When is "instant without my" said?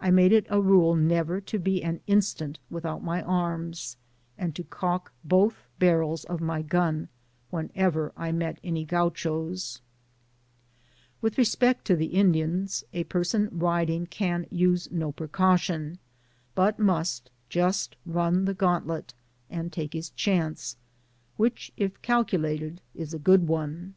2.08-3.22